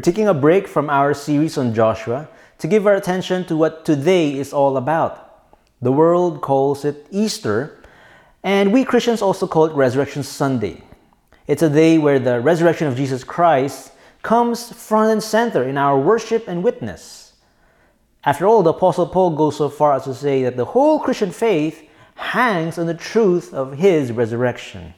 [0.00, 2.26] We're taking a break from our series on Joshua
[2.56, 5.52] to give our attention to what today is all about.
[5.82, 7.78] The world calls it Easter,
[8.42, 10.82] and we Christians also call it Resurrection Sunday.
[11.46, 13.92] It's a day where the resurrection of Jesus Christ
[14.22, 17.34] comes front and center in our worship and witness.
[18.24, 21.30] After all, the Apostle Paul goes so far as to say that the whole Christian
[21.30, 24.94] faith hangs on the truth of his resurrection.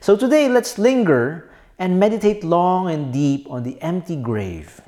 [0.00, 1.49] So today, let's linger
[1.80, 4.82] and meditate long and deep on the empty grave.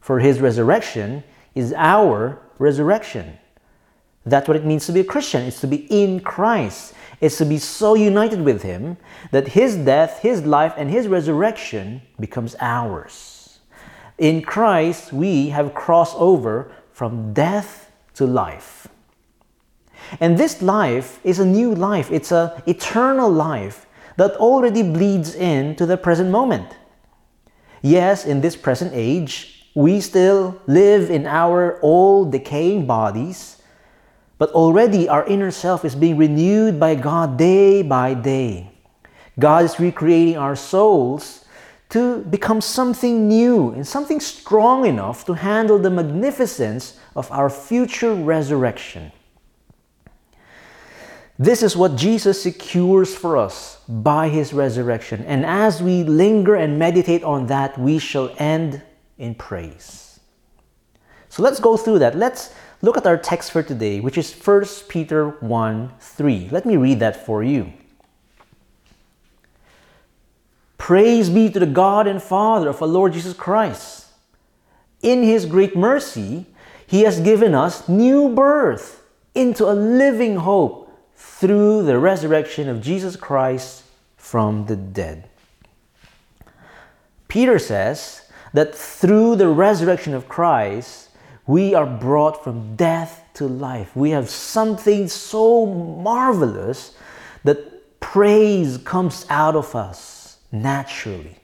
[0.00, 1.22] For his resurrection
[1.54, 3.38] is our resurrection.
[4.24, 5.42] That's what it means to be a Christian.
[5.42, 6.94] It's to be in Christ.
[7.20, 8.96] It's to be so united with him
[9.30, 13.60] that his death, his life, and his resurrection becomes ours.
[14.16, 18.88] In Christ, we have crossed over from death to life.
[20.18, 22.10] And this life is a new life.
[22.10, 26.76] It's an eternal life that already bleeds into the present moment.
[27.82, 33.62] Yes, in this present age, we still live in our old decaying bodies,
[34.38, 38.70] but already our inner self is being renewed by God day by day.
[39.38, 41.44] God is recreating our souls
[41.88, 48.14] to become something new and something strong enough to handle the magnificence of our future
[48.14, 49.12] resurrection.
[51.42, 55.24] This is what Jesus secures for us by his resurrection.
[55.24, 58.80] And as we linger and meditate on that, we shall end
[59.18, 60.20] in praise.
[61.30, 62.16] So let's go through that.
[62.16, 66.48] Let's look at our text for today, which is 1 Peter 1 3.
[66.52, 67.72] Let me read that for you.
[70.78, 74.06] Praise be to the God and Father of our Lord Jesus Christ.
[75.02, 76.46] In his great mercy,
[76.86, 79.02] he has given us new birth
[79.34, 80.81] into a living hope
[81.22, 83.84] through the resurrection of Jesus Christ
[84.16, 85.28] from the dead.
[87.28, 88.22] Peter says
[88.52, 91.10] that through the resurrection of Christ,
[91.46, 93.94] we are brought from death to life.
[93.94, 96.96] We have something so marvelous
[97.44, 101.36] that praise comes out of us naturally.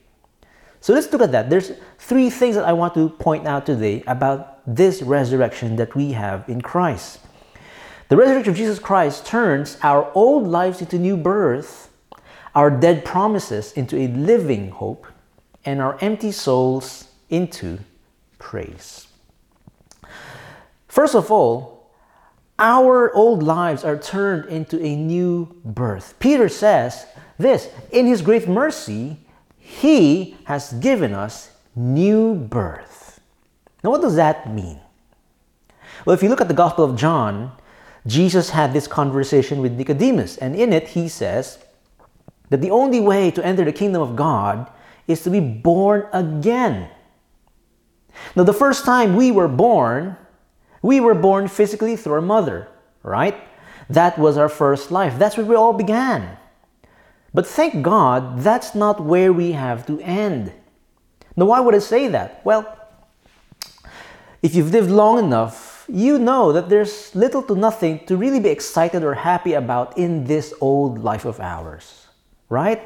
[0.81, 1.49] So let's look at that.
[1.49, 6.11] There's three things that I want to point out today about this resurrection that we
[6.11, 7.19] have in Christ.
[8.09, 11.91] The resurrection of Jesus Christ turns our old lives into new birth,
[12.55, 15.05] our dead promises into a living hope,
[15.63, 17.77] and our empty souls into
[18.39, 19.07] praise.
[20.87, 21.91] First of all,
[22.57, 26.15] our old lives are turned into a new birth.
[26.19, 27.05] Peter says
[27.37, 29.17] this in his great mercy,
[29.55, 33.21] he has given us new birth.
[33.83, 34.79] Now, what does that mean?
[36.05, 37.51] Well, if you look at the Gospel of John,
[38.09, 41.59] Jesus had this conversation with Nicodemus, and in it he says
[42.49, 44.69] that the only way to enter the kingdom of God
[45.07, 46.89] is to be born again.
[48.35, 50.17] Now, the first time we were born,
[50.81, 52.67] we were born physically through our mother,
[53.03, 53.35] right?
[53.89, 55.17] That was our first life.
[55.17, 56.37] That's where we all began.
[57.33, 60.51] But thank God, that's not where we have to end.
[61.35, 62.41] Now, why would I say that?
[62.43, 62.65] Well,
[64.41, 68.49] if you've lived long enough, you know that there's little to nothing to really be
[68.49, 72.07] excited or happy about in this old life of ours,
[72.49, 72.81] right?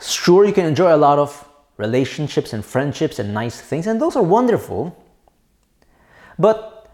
[0.00, 4.16] Sure, you can enjoy a lot of relationships and friendships and nice things, and those
[4.16, 4.96] are wonderful.
[6.38, 6.90] But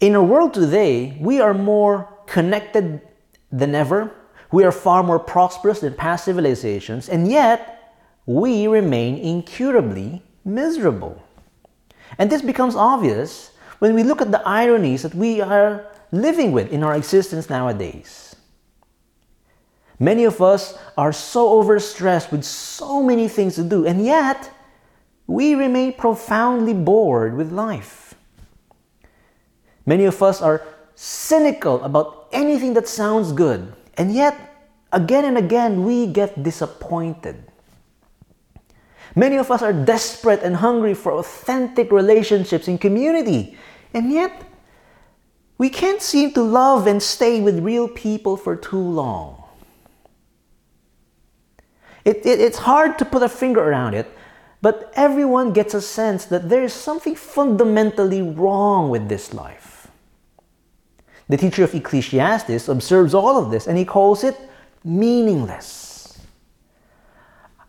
[0.00, 3.00] in our world today, we are more connected
[3.50, 4.12] than ever.
[4.52, 7.92] We are far more prosperous than past civilizations, and yet
[8.26, 11.22] we remain incurably miserable.
[12.18, 16.72] And this becomes obvious when we look at the ironies that we are living with
[16.72, 18.36] in our existence nowadays.
[19.98, 24.50] Many of us are so overstressed with so many things to do, and yet
[25.26, 28.14] we remain profoundly bored with life.
[29.86, 30.62] Many of us are
[30.94, 34.34] cynical about anything that sounds good, and yet
[34.92, 37.50] again and again we get disappointed.
[39.16, 43.56] Many of us are desperate and hungry for authentic relationships in community,
[43.92, 44.44] and yet
[45.56, 49.42] we can't seem to love and stay with real people for too long.
[52.04, 54.10] It, it, it's hard to put a finger around it,
[54.60, 59.88] but everyone gets a sense that there is something fundamentally wrong with this life.
[61.28, 64.36] The teacher of Ecclesiastes observes all of this and he calls it
[64.84, 65.93] meaningless.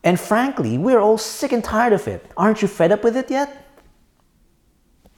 [0.06, 2.24] And frankly, we're all sick and tired of it.
[2.38, 3.66] Aren't you fed up with it yet?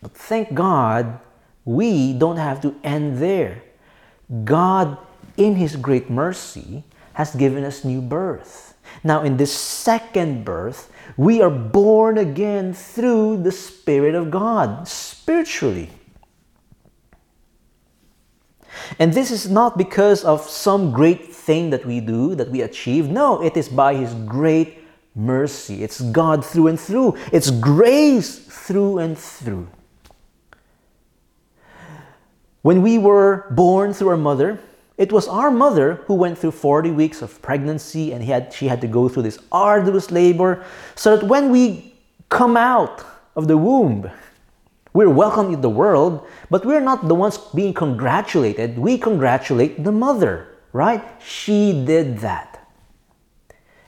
[0.01, 1.19] But thank God
[1.65, 3.61] we don't have to end there.
[4.45, 4.97] God,
[5.35, 8.75] in His great mercy, has given us new birth.
[9.03, 15.89] Now, in this second birth, we are born again through the Spirit of God, spiritually.
[18.99, 23.09] And this is not because of some great thing that we do, that we achieve.
[23.09, 24.79] No, it is by His great
[25.15, 25.81] mercy.
[25.83, 29.67] It's God through and through, it's grace through and through.
[32.61, 34.59] When we were born through our mother,
[34.97, 38.81] it was our mother who went through 40 weeks of pregnancy and had, she had
[38.81, 40.65] to go through this arduous labor
[40.95, 41.93] so that when we
[42.29, 43.05] come out
[43.35, 44.11] of the womb,
[44.93, 48.77] we're welcomed in the world, but we're not the ones being congratulated.
[48.77, 50.47] We congratulate the mother,
[50.77, 51.03] right?
[51.21, 52.69] She did that.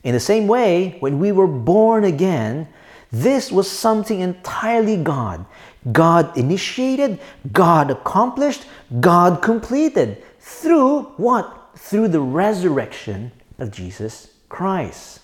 [0.03, 2.67] In the same way, when we were born again,
[3.11, 5.45] this was something entirely God.
[5.91, 7.19] God initiated,
[7.51, 8.65] God accomplished,
[8.99, 10.23] God completed.
[10.39, 11.71] Through what?
[11.75, 15.19] Through the resurrection of Jesus Christ.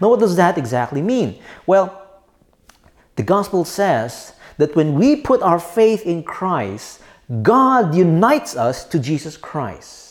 [0.00, 1.40] Now, what does that exactly mean?
[1.66, 2.06] Well,
[3.16, 7.00] the gospel says that when we put our faith in Christ,
[7.42, 10.09] God unites us to Jesus Christ.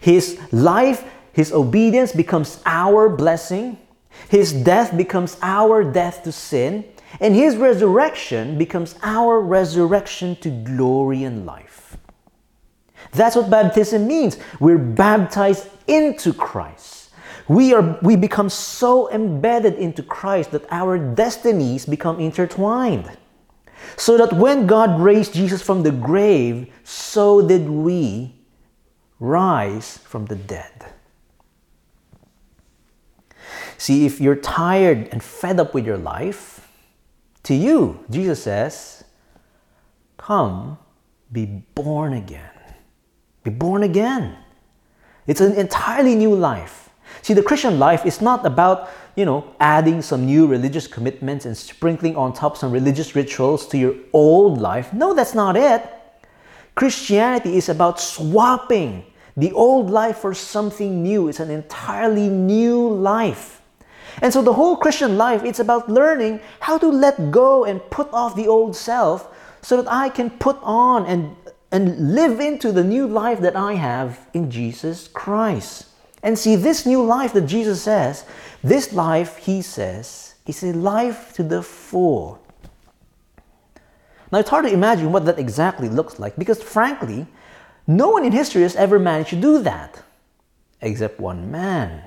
[0.00, 3.78] His life, His obedience becomes our blessing.
[4.28, 6.84] His death becomes our death to sin.
[7.20, 11.96] And His resurrection becomes our resurrection to glory and life.
[13.12, 14.38] That's what baptism means.
[14.60, 17.10] We're baptized into Christ.
[17.48, 23.16] We, are, we become so embedded into Christ that our destinies become intertwined.
[23.96, 28.34] So that when God raised Jesus from the grave, so did we
[29.18, 30.86] rise from the dead.
[33.78, 36.68] See, if you're tired and fed up with your life,
[37.44, 39.04] to you, Jesus says,
[40.16, 40.78] Come,
[41.30, 42.50] be born again.
[43.44, 44.36] Be born again.
[45.26, 46.90] It's an entirely new life.
[47.22, 51.56] See, the Christian life is not about you know, adding some new religious commitments and
[51.56, 54.92] sprinkling on top some religious rituals to your old life.
[54.92, 55.90] No, that's not it.
[56.76, 59.04] Christianity is about swapping
[59.36, 61.28] the old life for something new.
[61.28, 63.62] It's an entirely new life.
[64.22, 68.12] And so the whole Christian life, it's about learning how to let go and put
[68.12, 71.34] off the old self so that I can put on and,
[71.72, 75.86] and live into the new life that I have in Jesus Christ.
[76.22, 78.24] And see, this new life that Jesus says,
[78.62, 82.40] this life, he says, is a life to the full.
[84.36, 87.26] Now, it's hard to imagine what that exactly looks like because, frankly,
[87.86, 90.02] no one in history has ever managed to do that
[90.82, 92.06] except one man.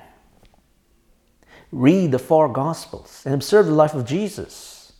[1.72, 4.92] Read the four Gospels and observe the life of Jesus.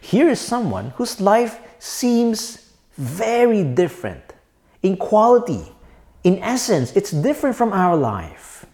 [0.00, 4.32] Here is someone whose life seems very different
[4.82, 5.70] in quality,
[6.24, 8.64] in essence, it's different from our life.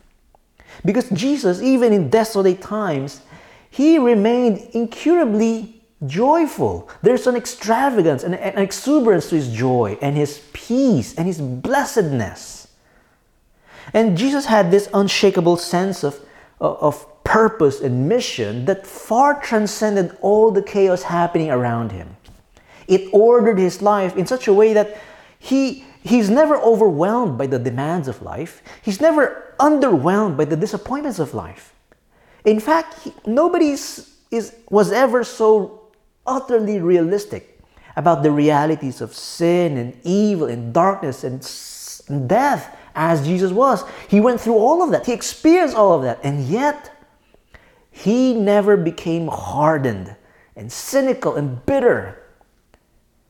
[0.85, 3.23] Because Jesus, even in desolate times,
[3.69, 5.74] he remained incurably
[6.07, 6.89] joyful.
[7.03, 12.69] There's an extravagance and an exuberance to his joy and his peace and his blessedness.
[13.93, 16.21] And Jesus had this unshakable sense of,
[16.61, 22.17] uh, of purpose and mission that far transcended all the chaos happening around him.
[22.87, 24.99] It ordered his life in such a way that
[25.39, 28.63] he He's never overwhelmed by the demands of life.
[28.83, 31.73] He's never underwhelmed by the disappointments of life.
[32.45, 35.84] In fact, he, nobody is, was ever so
[36.27, 37.61] utterly realistic
[37.97, 43.83] about the realities of sin and evil and darkness and, death as Jesus was.
[44.09, 46.93] He went through all of that, he experienced all of that, and yet
[47.91, 50.15] he never became hardened
[50.55, 52.23] and cynical and bitter.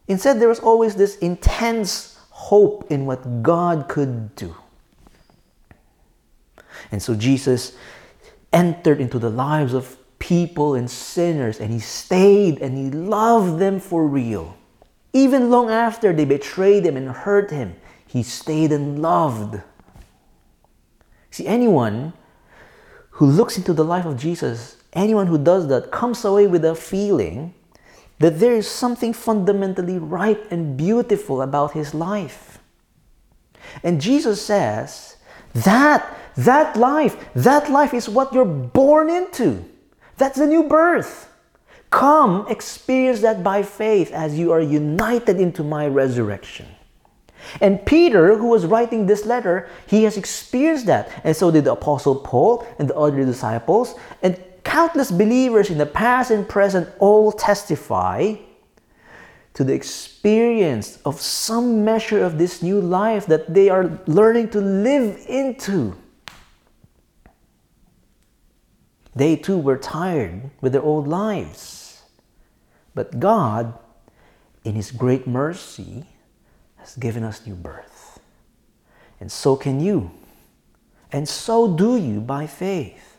[0.08, 4.54] Instead, there was always this intense hope in what God could do.
[6.90, 7.76] And so Jesus
[8.52, 13.78] entered into the lives of people and sinners, and he stayed and he loved them
[13.78, 14.56] for real.
[15.12, 17.76] Even long after they betrayed him and hurt him,
[18.06, 19.60] he stayed and loved.
[21.30, 22.14] See, anyone
[23.10, 26.74] who looks into the life of Jesus, anyone who does that, comes away with a
[26.74, 27.52] feeling
[28.18, 32.60] that there is something fundamentally right and beautiful about his life.
[33.82, 35.16] And Jesus says
[35.52, 39.64] that that life, that life is what you're born into.
[40.16, 41.30] That's the new birth.
[41.90, 46.66] Come experience that by faith as you are united into my resurrection.
[47.60, 51.10] And Peter, who was writing this letter, he has experienced that.
[51.24, 53.94] And so did the Apostle Paul and the other disciples.
[54.22, 58.34] And countless believers in the past and present all testify
[59.52, 64.60] to the experience of some measure of this new life that they are learning to
[64.60, 65.96] live into.
[69.14, 72.02] They too were tired with their old lives.
[72.94, 73.78] But God,
[74.64, 76.06] in His great mercy,
[76.76, 78.18] has given us new birth.
[79.20, 80.10] And so can you.
[81.12, 83.18] And so do you by faith.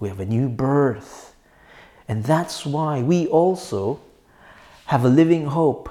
[0.00, 1.34] We have a new birth.
[2.08, 4.00] And that's why we also
[4.86, 5.90] have a living hope.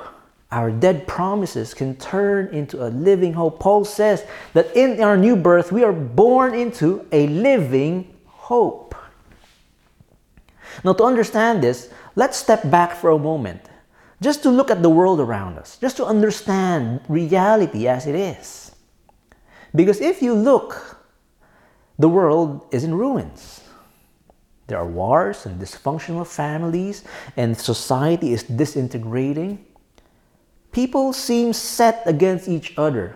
[0.51, 3.59] Our dead promises can turn into a living hope.
[3.59, 8.93] Paul says that in our new birth, we are born into a living hope.
[10.83, 13.61] Now, to understand this, let's step back for a moment
[14.21, 18.75] just to look at the world around us, just to understand reality as it is.
[19.73, 21.01] Because if you look
[22.01, 23.61] the world is in ruins.
[24.65, 27.03] There are wars and dysfunctional families,
[27.37, 29.63] and society is disintegrating.
[30.71, 33.15] People seem set against each other,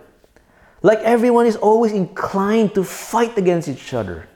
[0.82, 4.28] like everyone is always inclined to fight against each other.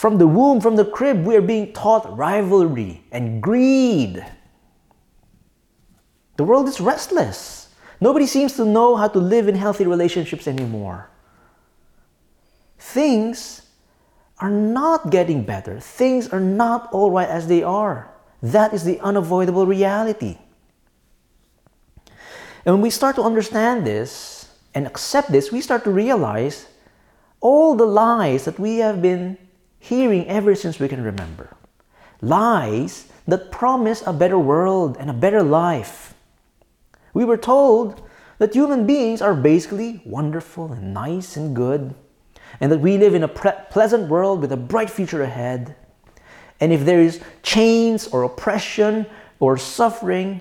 [0.00, 4.24] From the womb, from the crib, we are being taught rivalry and greed.
[6.36, 7.68] The world is restless.
[8.00, 11.10] Nobody seems to know how to live in healthy relationships anymore
[12.80, 13.62] things
[14.38, 15.78] are not getting better.
[15.78, 18.10] Things are not all right as they are.
[18.42, 20.38] That is the unavoidable reality.
[22.64, 26.66] And when we start to understand this and accept this, we start to realize
[27.40, 29.36] all the lies that we have been
[29.80, 31.56] hearing ever since we can remember.
[32.20, 36.14] Lies that promise a better world and a better life.
[37.12, 38.00] We were told
[38.38, 41.94] that human beings are basically wonderful and nice and good
[42.60, 45.74] and that we live in a pre- pleasant world with a bright future ahead.
[46.60, 49.06] And if there is chains or oppression
[49.38, 50.40] or suffering,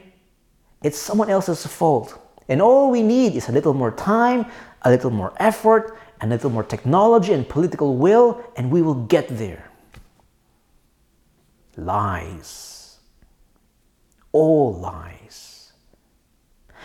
[0.83, 2.19] it's someone else's fault.
[2.47, 4.45] And all we need is a little more time,
[4.81, 9.27] a little more effort, a little more technology and political will, and we will get
[9.29, 9.69] there.
[11.77, 12.97] Lies.
[14.31, 15.71] All lies.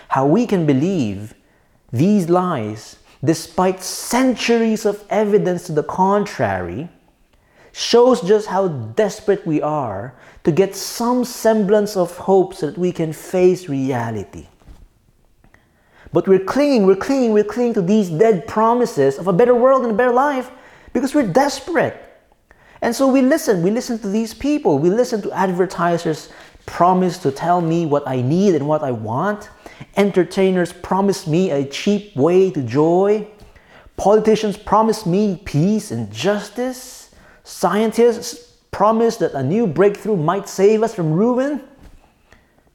[0.09, 1.35] How we can believe
[1.93, 6.89] these lies despite centuries of evidence to the contrary,
[7.73, 10.15] shows just how desperate we are
[10.45, 14.47] to get some semblance of hope so that we can face reality.
[16.15, 19.83] But we're clinging, we're clinging, we're clinging to these dead promises of a better world
[19.83, 20.49] and a better life
[20.93, 22.01] because we're desperate.
[22.83, 26.31] And so we listen, we listen to these people, we listen to advertisers
[26.67, 29.51] promise to tell me what I need and what I want.
[29.97, 33.27] Entertainers promise me a cheap way to joy.
[33.97, 37.13] Politicians promise me peace and justice.
[37.43, 41.61] Scientists promise that a new breakthrough might save us from ruin.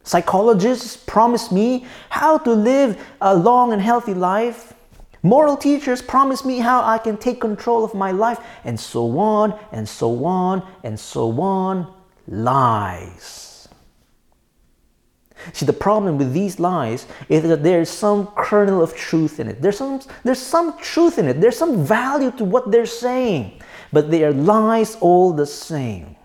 [0.09, 4.73] Psychologists promise me how to live a long and healthy life.
[5.21, 9.53] Moral teachers promise me how I can take control of my life, and so on,
[9.71, 11.93] and so on, and so on.
[12.27, 13.69] Lies.
[15.53, 19.61] See, the problem with these lies is that there's some kernel of truth in it.
[19.61, 21.39] There's some, there's some truth in it.
[21.39, 23.61] There's some value to what they're saying.
[23.93, 26.15] But they are lies all the same.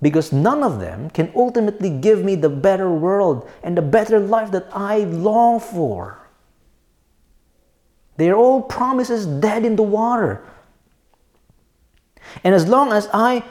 [0.00, 4.52] Because none of them can ultimately give me the better world and the better life
[4.52, 6.18] that I long for.
[8.16, 10.44] They are all promises dead in the water.
[12.44, 13.44] And as long as I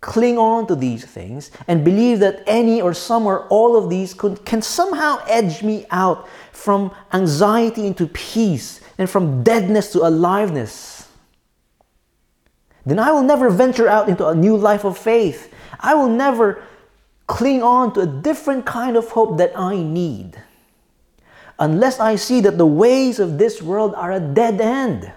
[0.00, 4.14] cling on to these things and believe that any or some or all of these
[4.14, 11.08] could, can somehow edge me out from anxiety into peace and from deadness to aliveness,
[12.86, 15.52] then I will never venture out into a new life of faith.
[15.80, 16.62] I will never
[17.26, 20.42] cling on to a different kind of hope that I need
[21.58, 25.12] unless I see that the ways of this world are a dead end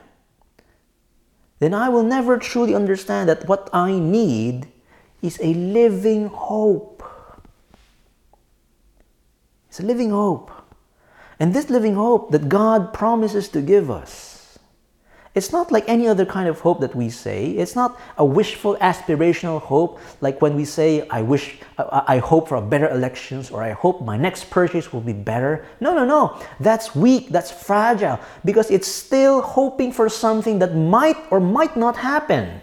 [1.62, 4.68] then I will never truly understand that what I need
[5.22, 7.04] is a living hope.
[9.70, 10.50] It's a living hope.
[11.40, 14.31] And this living hope that God promises to give us
[15.34, 17.52] it's not like any other kind of hope that we say.
[17.52, 22.50] It's not a wishful, aspirational hope, like when we say, I wish, I, I, hope
[22.50, 25.66] for better elections, or I hope my next purchase will be better.
[25.80, 26.38] No, no, no.
[26.60, 31.96] That's weak, that's fragile, because it's still hoping for something that might or might not
[31.96, 32.62] happen.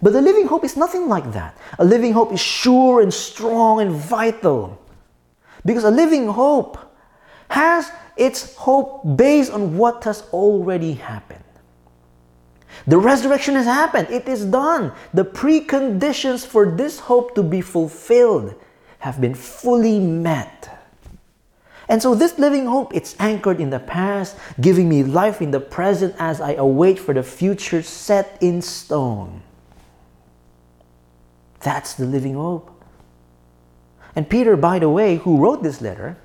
[0.00, 1.58] But the living hope is nothing like that.
[1.80, 4.80] A living hope is sure and strong and vital.
[5.64, 6.78] Because a living hope
[7.48, 11.44] has its hope based on what has already happened.
[12.86, 14.92] The resurrection has happened, it is done.
[15.14, 18.54] The preconditions for this hope to be fulfilled
[18.98, 20.70] have been fully met.
[21.88, 25.60] And so this living hope, it's anchored in the past, giving me life in the
[25.60, 29.42] present as I await for the future set in stone.
[31.60, 32.70] That's the living hope.
[34.16, 36.16] And Peter, by the way, who wrote this letter,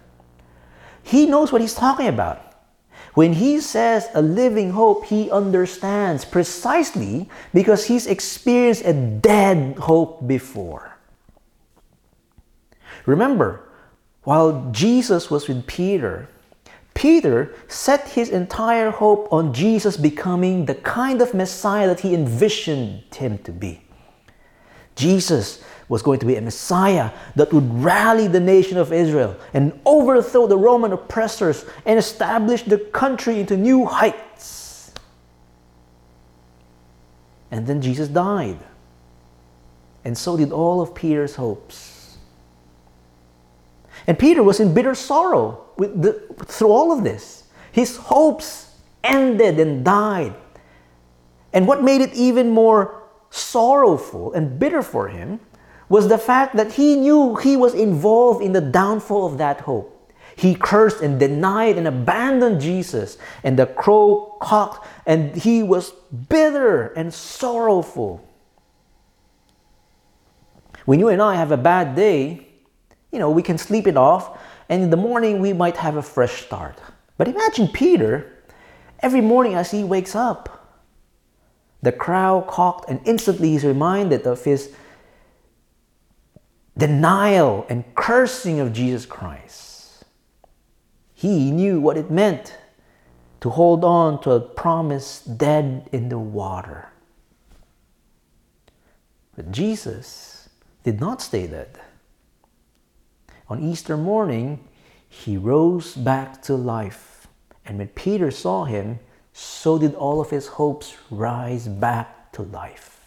[1.09, 2.39] he knows what he's talking about.
[3.15, 10.27] When he says a living hope, he understands precisely because he's experienced a dead hope
[10.27, 10.97] before.
[13.07, 13.63] Remember,
[14.23, 16.29] while Jesus was with Peter,
[16.93, 23.03] Peter set his entire hope on Jesus becoming the kind of Messiah that he envisioned
[23.15, 23.81] him to be.
[24.95, 29.77] Jesus was going to be a Messiah that would rally the nation of Israel and
[29.85, 34.93] overthrow the Roman oppressors and establish the country into new heights.
[37.51, 38.59] And then Jesus died.
[40.05, 42.17] And so did all of Peter's hopes.
[44.05, 46.13] And Peter was in bitter sorrow with the,
[46.45, 47.43] through all of this.
[47.71, 50.35] His hopes ended and died.
[51.51, 55.39] And what made it even more sorrowful and bitter for him
[55.89, 59.95] was the fact that he knew he was involved in the downfall of that hope.
[60.35, 65.91] He cursed and denied and abandoned Jesus, and the crow cocked, and he was
[66.29, 68.25] bitter and sorrowful.
[70.85, 72.47] When you and I have a bad day,
[73.11, 76.01] you know, we can sleep it off, and in the morning we might have a
[76.01, 76.79] fresh start.
[77.17, 78.31] But imagine Peter,
[79.01, 80.79] every morning as he wakes up,
[81.81, 84.73] the crow cocked, and instantly he's reminded of his
[86.79, 90.05] denial and cursing of Jesus Christ.
[91.13, 92.55] He knew what it meant
[93.41, 96.89] to hold on to a promise dead in the water.
[99.35, 100.49] But Jesus
[100.83, 101.79] did not stay dead.
[103.49, 104.63] On Easter morning,
[105.07, 107.27] he rose back to life.
[107.65, 108.99] And when Peter saw him,
[109.33, 112.98] so did all of his hopes rise back to life.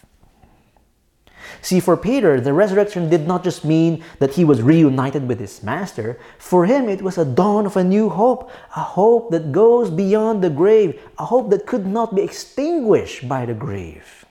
[1.60, 5.62] See, for Peter, the resurrection did not just mean that he was reunited with his
[5.62, 6.18] master.
[6.38, 10.42] For him, it was a dawn of a new hope, a hope that goes beyond
[10.42, 14.24] the grave, a hope that could not be extinguished by the grave.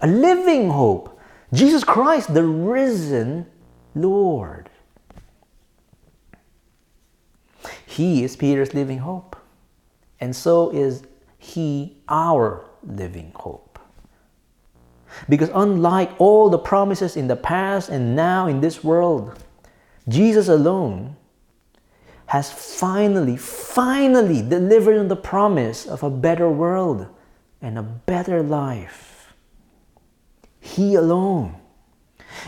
[0.00, 1.20] A living hope.
[1.52, 3.46] Jesus Christ, the risen
[3.94, 4.70] Lord.
[7.84, 9.36] He is Peter's living hope.
[10.18, 11.02] And so is
[11.38, 13.71] he our living hope.
[15.28, 19.38] Because unlike all the promises in the past and now in this world,
[20.08, 21.16] Jesus alone
[22.26, 27.06] has finally, finally delivered on the promise of a better world
[27.60, 29.34] and a better life.
[30.60, 31.56] He alone.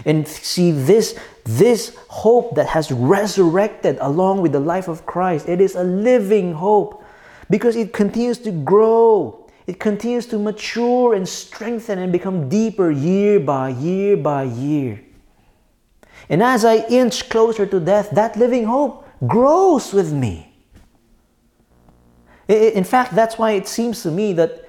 [0.04, 5.60] And see this, this hope that has resurrected along with the life of Christ, it
[5.60, 7.04] is a living hope
[7.50, 13.40] because it continues to grow it continues to mature and strengthen and become deeper year
[13.40, 15.00] by year by year.
[16.28, 20.50] And as I inch closer to death, that living hope grows with me.
[22.48, 24.68] In fact, that's why it seems to me that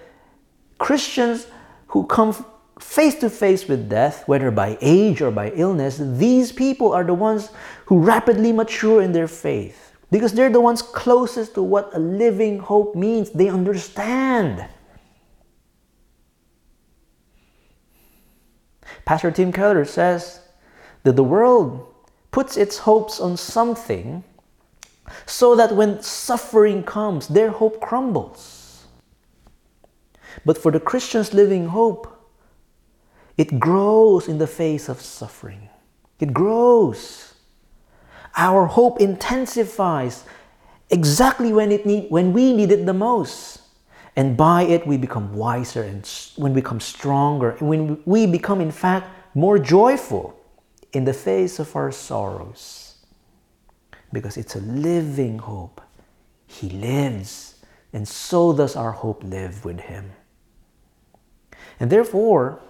[0.77, 1.47] Christians
[1.87, 2.33] who come
[2.79, 7.13] face to face with death, whether by age or by illness, these people are the
[7.13, 7.49] ones
[7.85, 12.59] who rapidly mature in their faith because they're the ones closest to what a living
[12.59, 13.31] hope means.
[13.31, 14.67] They understand.
[19.05, 20.41] Pastor Tim Keller says
[21.03, 21.93] that the world
[22.31, 24.23] puts its hopes on something
[25.25, 28.87] so that when suffering comes, their hope crumbles.
[30.43, 32.11] But for the Christians living hope,
[33.37, 35.69] it grows in the face of suffering.
[36.19, 37.35] It grows.
[38.35, 40.23] Our hope intensifies
[40.89, 43.61] exactly when, it need, when we need it the most.
[44.15, 48.61] And by it, we become wiser and when we become stronger, and when we become,
[48.61, 50.39] in fact, more joyful
[50.93, 52.95] in the face of our sorrows.
[54.13, 55.81] Because it's a living hope.
[56.47, 57.55] He lives,
[57.91, 60.11] and so does our hope live with Him.
[61.79, 62.61] And therefore,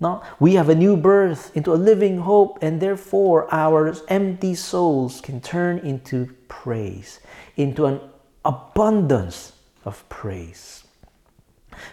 [0.00, 5.22] now we have a new birth into a living hope, and therefore our empty souls
[5.22, 7.20] can turn into praise,
[7.56, 8.00] into an
[8.44, 9.53] abundance
[9.84, 10.84] of praise.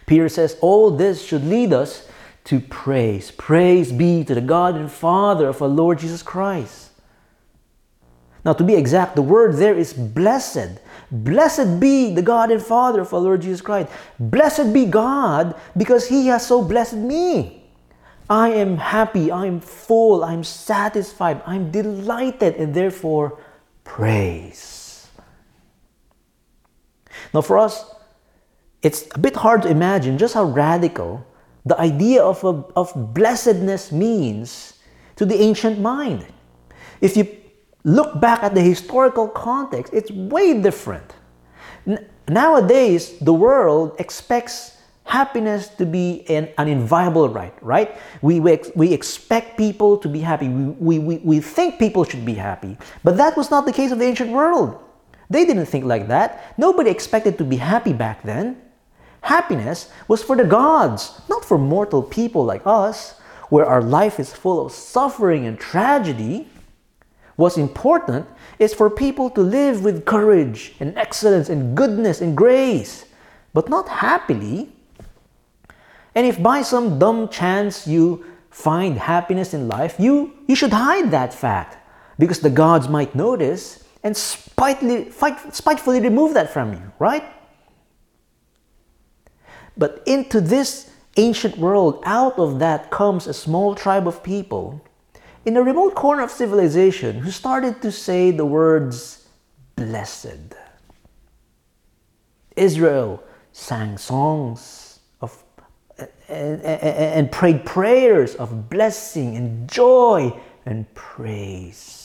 [0.05, 2.07] Peter says, All this should lead us
[2.45, 3.31] to praise.
[3.31, 6.91] Praise be to the God and Father of our Lord Jesus Christ.
[8.43, 10.79] Now, to be exact, the word there is blessed.
[11.11, 13.91] Blessed be the God and Father of our Lord Jesus Christ.
[14.19, 17.63] Blessed be God because He has so blessed me.
[18.29, 23.37] I am happy, I am full, I am satisfied, I am delighted, and therefore
[23.83, 24.80] praise.
[27.33, 27.95] Now, for us,
[28.81, 31.25] it's a bit hard to imagine just how radical
[31.65, 34.73] the idea of, a, of blessedness means
[35.15, 36.25] to the ancient mind.
[36.99, 37.27] If you
[37.83, 41.13] look back at the historical context, it's way different.
[41.85, 47.97] N- nowadays, the world expects happiness to be an, an inviolable right, right?
[48.21, 50.47] We, we, ex- we expect people to be happy.
[50.47, 52.77] We, we, we think people should be happy.
[53.03, 54.81] But that was not the case of the ancient world.
[55.31, 56.53] They didn't think like that.
[56.57, 58.61] Nobody expected to be happy back then.
[59.21, 63.17] Happiness was for the gods, not for mortal people like us,
[63.47, 66.49] where our life is full of suffering and tragedy.
[67.37, 68.27] What's important
[68.59, 73.05] is for people to live with courage and excellence and goodness and grace,
[73.53, 74.67] but not happily.
[76.13, 81.09] And if by some dumb chance you find happiness in life, you, you should hide
[81.11, 81.77] that fact
[82.19, 87.23] because the gods might notice and spitefully, fight, spitefully remove that from you, right?
[89.77, 94.81] But into this ancient world, out of that comes a small tribe of people
[95.45, 99.27] in a remote corner of civilization who started to say the words
[99.75, 100.55] blessed.
[102.55, 105.43] Israel sang songs of
[106.27, 112.00] and, and, and prayed prayers of blessing and joy and praise.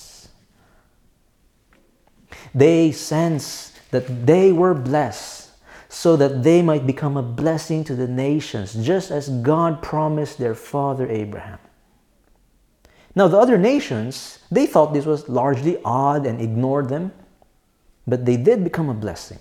[2.56, 5.50] They sensed that they were blessed
[5.90, 10.54] so that they might become a blessing to the nations, just as God promised their
[10.54, 11.58] father Abraham.
[13.14, 17.12] Now, the other nations, they thought this was largely odd and ignored them,
[18.06, 19.38] but they did become a blessing.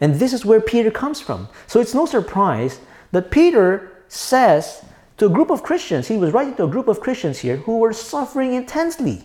[0.00, 1.48] And this is where Peter comes from.
[1.66, 2.80] So it's no surprise
[3.12, 4.84] that Peter says
[5.16, 7.78] to a group of Christians, he was writing to a group of Christians here who
[7.78, 9.24] were suffering intensely.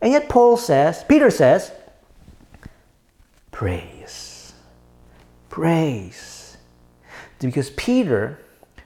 [0.00, 1.72] And yet Paul says, Peter says,
[3.54, 4.52] praise.
[5.48, 6.56] Praise.
[7.38, 8.40] Because Peter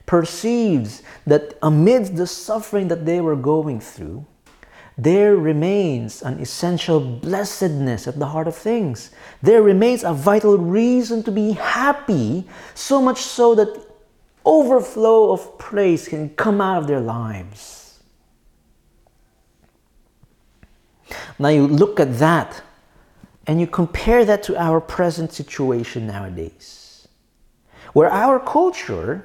[0.04, 4.26] perceives that amidst the suffering that they were going through,
[4.98, 9.10] there remains an essential blessedness at the heart of things.
[9.40, 13.72] There remains a vital reason to be happy, so much so that
[14.44, 18.00] overflow of praise can come out of their lives.
[21.38, 22.62] Now you look at that
[23.48, 27.08] and you compare that to our present situation nowadays,
[27.94, 29.24] where our culture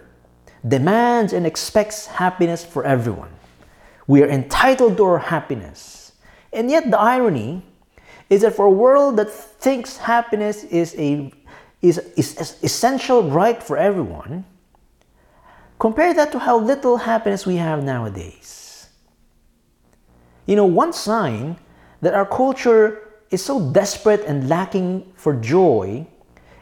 [0.66, 3.30] demands and expects happiness for everyone.
[4.08, 6.14] We are entitled to our happiness.
[6.54, 7.64] And yet, the irony
[8.30, 11.32] is that for a world that thinks happiness is a
[11.82, 14.46] is, is, is essential right for everyone,
[15.80, 18.88] compare that to how little happiness we have nowadays.
[20.46, 21.58] You know, one sign
[22.02, 26.06] that our culture is so desperate and lacking for joy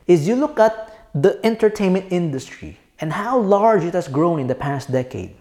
[0.07, 4.55] is you look at the entertainment industry and how large it has grown in the
[4.55, 5.35] past decade.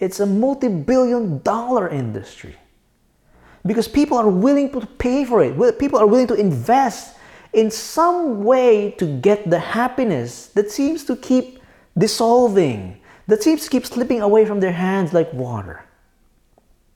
[0.00, 2.56] It's a multi billion dollar industry
[3.64, 5.78] because people are willing to pay for it.
[5.78, 7.16] People are willing to invest
[7.52, 11.60] in some way to get the happiness that seems to keep
[11.96, 15.84] dissolving, that seems to keep slipping away from their hands like water.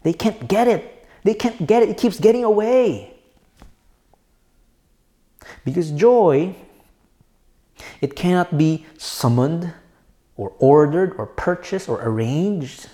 [0.03, 1.07] They can't get it.
[1.22, 1.90] They can't get it.
[1.90, 3.17] It keeps getting away.
[5.64, 6.55] Because joy
[8.01, 9.72] it cannot be summoned
[10.37, 12.88] or ordered or purchased or arranged.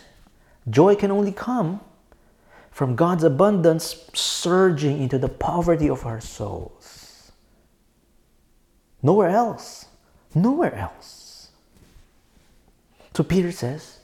[0.68, 1.80] Joy can only come
[2.70, 7.32] from God's abundance surging into the poverty of our souls.
[9.02, 9.86] Nowhere else.
[10.34, 11.50] Nowhere else.
[13.14, 13.98] So Peter says,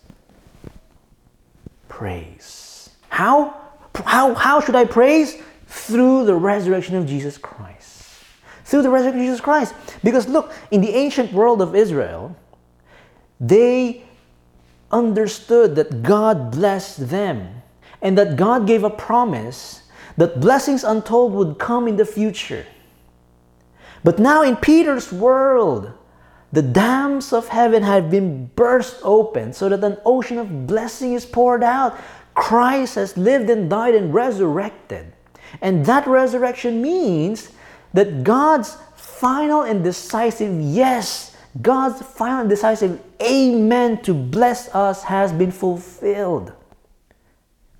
[1.88, 2.90] praise.
[3.08, 3.56] How?
[4.04, 5.36] How, how should I praise?
[5.66, 7.89] Through the resurrection of Jesus Christ
[8.70, 9.74] through the resurrection of Jesus Christ.
[10.04, 12.36] Because look, in the ancient world of Israel,
[13.40, 14.04] they
[14.92, 17.62] understood that God blessed them
[18.00, 19.82] and that God gave a promise
[20.16, 22.64] that blessings untold would come in the future.
[24.04, 25.92] But now in Peter's world,
[26.52, 31.26] the dams of heaven have been burst open so that an ocean of blessing is
[31.26, 31.98] poured out.
[32.34, 35.12] Christ has lived and died and resurrected.
[35.60, 37.50] And that resurrection means
[37.92, 45.32] that God's final and decisive yes, God's final and decisive amen to bless us has
[45.32, 46.52] been fulfilled.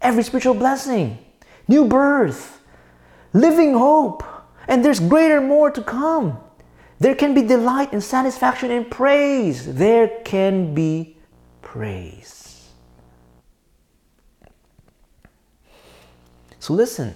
[0.01, 1.18] Every spiritual blessing,
[1.68, 2.61] new birth,
[3.33, 4.25] living hope,
[4.66, 6.38] and there's greater more to come.
[6.99, 9.75] There can be delight and satisfaction and praise.
[9.75, 11.16] There can be
[11.62, 12.68] praise.
[16.59, 17.14] So listen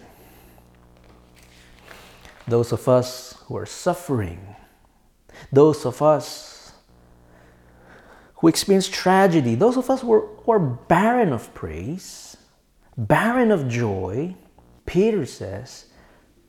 [2.47, 4.55] those of us who are suffering
[5.53, 6.73] those of us
[8.37, 12.37] who experience tragedy, those of us who are, who are barren of praise,
[12.97, 14.35] barren of joy,
[14.87, 15.87] Peter says,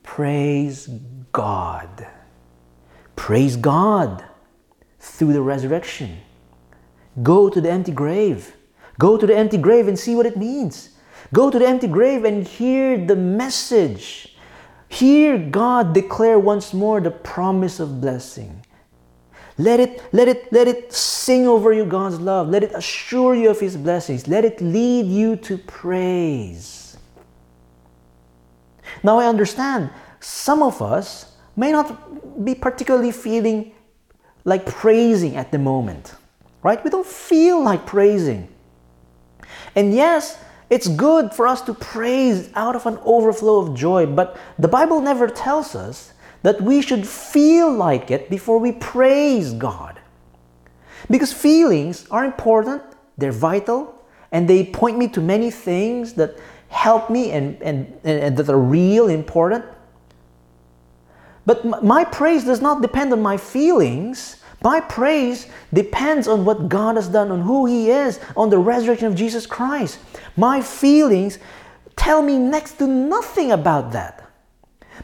[0.04, 0.88] Praise
[1.32, 2.08] God.
[3.16, 4.24] Praise God
[5.00, 6.18] through the resurrection.
[7.24, 8.56] Go to the empty grave.
[9.00, 10.90] Go to the empty grave and see what it means.
[11.34, 14.35] Go to the empty grave and hear the message.
[14.96, 18.64] Hear God declare once more the promise of blessing.
[19.58, 22.48] Let it, let it, let it sing over you God's love.
[22.48, 24.26] Let it assure you of His blessings.
[24.30, 26.96] Let it lead you to praise.
[29.04, 29.90] Now I understand
[30.22, 33.74] some of us may not be particularly feeling
[34.46, 36.16] like praising at the moment,
[36.64, 36.82] right?
[36.82, 38.48] We don't feel like praising.
[39.76, 44.38] And yes, it's good for us to praise out of an overflow of joy, but
[44.58, 50.00] the Bible never tells us that we should feel like it before we praise God.
[51.10, 52.82] Because feelings are important,
[53.18, 53.94] they're vital,
[54.32, 56.38] and they point me to many things that
[56.70, 59.64] help me and, and, and that are real important.
[61.46, 64.44] But my praise does not depend on my feelings.
[64.64, 69.08] My praise depends on what God has done, on who He is, on the resurrection
[69.08, 70.00] of Jesus Christ.
[70.36, 71.40] My feelings
[71.96, 74.26] tell me next to nothing about that.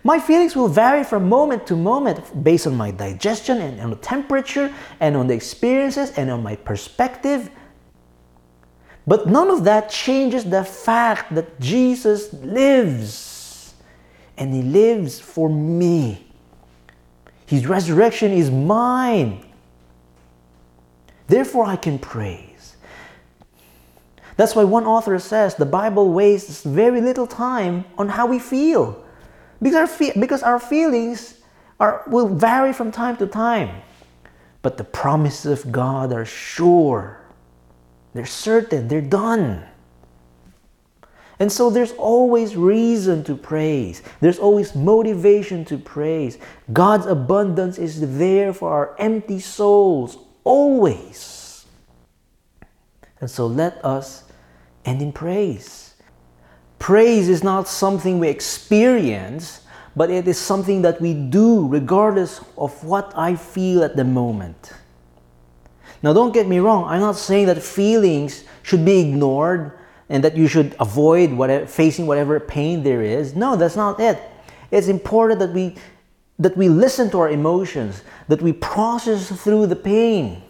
[0.04, 3.98] My feelings will vary from moment to moment based on my digestion and on the
[3.98, 7.50] temperature and on the experiences and on my perspective.
[9.06, 13.74] But none of that changes the fact that Jesus lives
[14.38, 16.31] and He lives for me.
[17.52, 19.44] His resurrection is mine.
[21.28, 22.78] Therefore, I can praise.
[24.38, 29.04] That's why one author says the Bible wastes very little time on how we feel.
[29.62, 31.42] Because our, fe- because our feelings
[31.78, 33.82] are, will vary from time to time.
[34.62, 37.20] But the promises of God are sure,
[38.14, 39.66] they're certain, they're done.
[41.42, 44.04] And so there's always reason to praise.
[44.20, 46.38] There's always motivation to praise.
[46.72, 51.66] God's abundance is there for our empty souls, always.
[53.20, 54.24] And so let us
[54.86, 55.96] end in praise.
[56.78, 59.62] Praise is not something we experience,
[59.96, 64.74] but it is something that we do regardless of what I feel at the moment.
[66.04, 69.72] Now, don't get me wrong, I'm not saying that feelings should be ignored
[70.12, 73.34] and that you should avoid whatever, facing whatever pain there is.
[73.34, 74.22] No, that's not it.
[74.70, 75.76] It's important that we
[76.38, 80.42] that we listen to our emotions, that we process through the pain.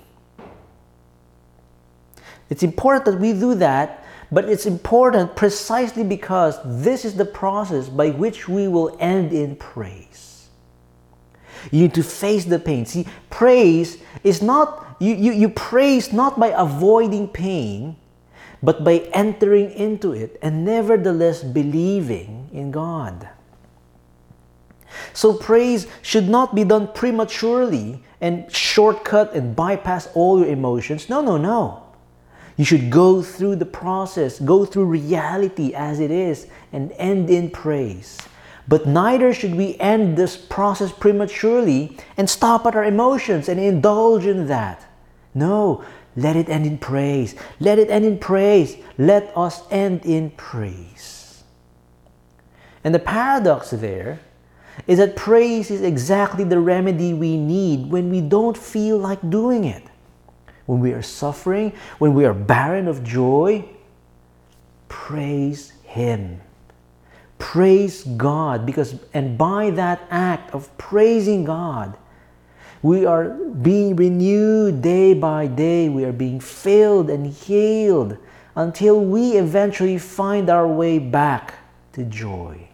[2.50, 7.90] It's important that we do that, but it's important precisely because this is the process
[7.90, 10.48] by which we will end in praise.
[11.72, 12.86] You need to face the pain.
[12.86, 17.98] See, praise is not, you, you, you praise not by avoiding pain,
[18.64, 23.30] but by entering into it and nevertheless believing in God.
[25.14, 31.10] So praise should not be done prematurely and shortcut and bypass all your emotions.
[31.10, 31.84] No, no, no.
[32.58, 37.50] You should go through the process, go through reality as it is, and end in
[37.50, 38.20] praise.
[38.68, 44.26] But neither should we end this process prematurely and stop at our emotions and indulge
[44.26, 44.86] in that.
[45.34, 45.84] No,
[46.16, 47.36] let it end in praise.
[47.60, 48.78] Let it end in praise.
[48.98, 51.44] Let us end in praise.
[52.84, 54.20] And the paradox there
[54.88, 59.66] is that praise is exactly the remedy we need when we don't feel like doing
[59.66, 59.84] it.
[60.66, 63.66] When we are suffering, when we are barren of joy,
[64.88, 66.42] praise Him.
[67.38, 71.98] Praise God because, and by that act of praising God,
[72.82, 75.88] we are being renewed day by day.
[75.90, 78.18] We are being filled and healed
[78.56, 81.54] until we eventually find our way back
[81.94, 82.68] to joy.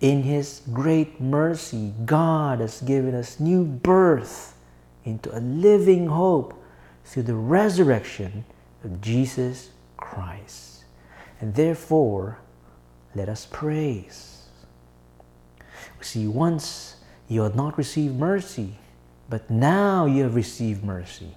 [0.00, 4.56] In His great mercy, God has given us new birth
[5.04, 6.60] into a living hope
[7.04, 8.44] through the resurrection
[8.84, 10.84] of Jesus Christ.
[11.40, 12.38] And therefore,
[13.14, 14.48] let us praise.
[15.98, 16.95] We see, once
[17.28, 18.74] you had not received mercy,
[19.28, 21.30] but now you have received mercy.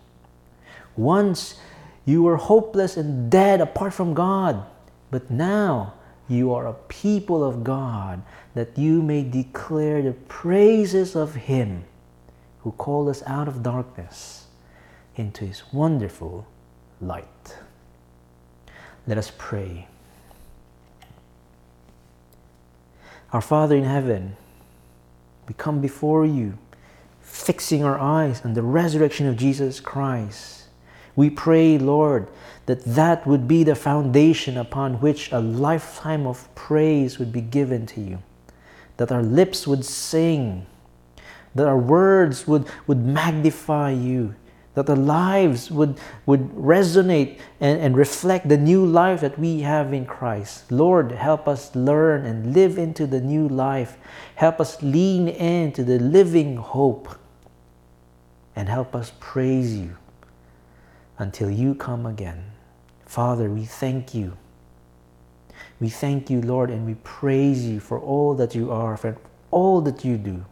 [0.96, 1.60] Once
[2.06, 4.64] you were hopeless and dead apart from God,
[5.12, 5.94] but now
[6.28, 8.22] you are a people of God,
[8.54, 11.86] that you may declare the praises of Him
[12.62, 14.46] who called us out of darkness
[15.16, 16.46] into His wonderful
[17.02, 17.58] light.
[19.08, 19.88] Let us pray.
[23.34, 24.36] Our Father in heaven,
[25.50, 26.58] we come before you,
[27.22, 30.68] fixing our eyes on the resurrection of Jesus Christ.
[31.16, 32.30] We pray, Lord,
[32.68, 37.88] that that would be the foundation upon which a lifetime of praise would be given
[37.88, 38.22] to you,
[38.98, 40.68] that our lips would sing,
[41.56, 44.36] that our words would, would magnify you,
[44.80, 49.92] that the lives would, would resonate and, and reflect the new life that we have
[49.92, 50.72] in Christ.
[50.72, 53.98] Lord, help us learn and live into the new life.
[54.36, 57.10] Help us lean into the living hope
[58.56, 59.98] and help us praise you
[61.18, 62.46] until you come again.
[63.06, 64.38] Father, we thank you.
[65.82, 69.18] We thank you, Lord, and we praise you for all that you are, for
[69.52, 70.46] all that you do.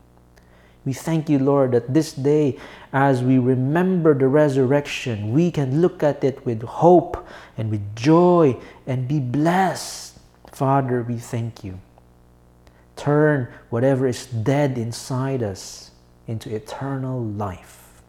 [0.88, 2.58] We thank you, Lord, that this day,
[2.94, 8.56] as we remember the resurrection, we can look at it with hope and with joy
[8.86, 10.18] and be blessed.
[10.50, 11.82] Father, we thank you.
[12.96, 15.92] Turn whatever is dead inside us
[16.26, 18.02] into eternal life,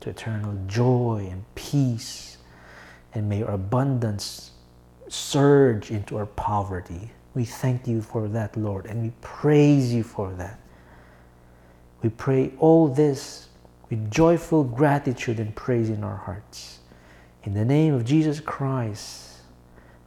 [0.00, 2.36] to eternal joy and peace
[3.14, 4.50] and may our abundance
[5.08, 7.10] surge into our poverty.
[7.34, 10.60] We thank you for that, Lord, and we praise you for that.
[12.02, 13.48] We pray all this
[13.90, 16.80] with joyful gratitude and praise in our hearts.
[17.44, 19.38] In the name of Jesus Christ,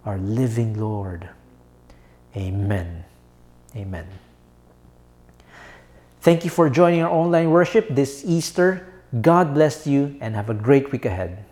[0.06, 1.30] our living Lord.
[2.36, 3.06] Amen.
[3.76, 4.08] Amen.
[6.22, 8.86] Thank you for joining our online worship this Easter.
[9.22, 11.46] God bless you and have a great week ahead.